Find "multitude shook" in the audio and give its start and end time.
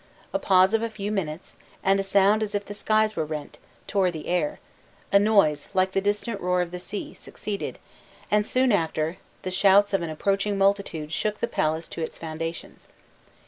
10.57-11.39